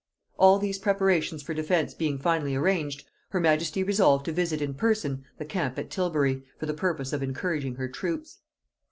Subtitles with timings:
[0.39, 5.23] All these preparations for defence being finally arranged, her majesty resolved to visit in person
[5.37, 8.39] the camp at Tilbury, for the purpose of encouraging her troops.